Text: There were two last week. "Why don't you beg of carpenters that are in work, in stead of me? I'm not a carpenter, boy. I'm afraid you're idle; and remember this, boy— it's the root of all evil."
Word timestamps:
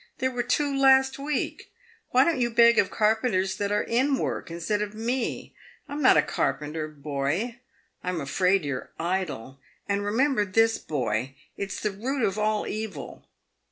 There 0.17 0.31
were 0.31 0.41
two 0.41 0.75
last 0.75 1.19
week. 1.19 1.71
"Why 2.09 2.23
don't 2.23 2.39
you 2.41 2.49
beg 2.49 2.79
of 2.79 2.89
carpenters 2.89 3.57
that 3.57 3.71
are 3.71 3.83
in 3.83 4.17
work, 4.17 4.49
in 4.49 4.59
stead 4.59 4.81
of 4.81 4.95
me? 4.95 5.53
I'm 5.87 6.01
not 6.01 6.17
a 6.17 6.23
carpenter, 6.23 6.87
boy. 6.87 7.59
I'm 8.03 8.19
afraid 8.19 8.65
you're 8.65 8.89
idle; 8.99 9.59
and 9.87 10.03
remember 10.03 10.43
this, 10.43 10.79
boy— 10.79 11.35
it's 11.55 11.79
the 11.79 11.91
root 11.91 12.23
of 12.23 12.39
all 12.39 12.65
evil." 12.65 13.27